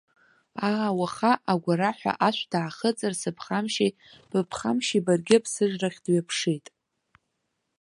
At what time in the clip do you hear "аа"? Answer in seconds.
0.67-0.89